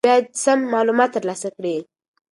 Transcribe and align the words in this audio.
خلک 0.03 0.09
باید 0.09 0.25
سم 0.43 0.59
معلومات 0.73 1.09
ترلاسه 1.15 1.49
کړي. 1.57 1.75